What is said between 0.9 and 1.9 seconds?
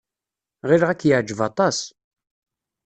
ad k-yeɛjeb aṭas.